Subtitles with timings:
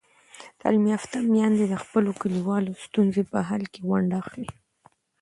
[0.59, 4.49] تعلیم یافته میندې د خپلو کلیوالو ستونزو په حل کې ونډه اخلي.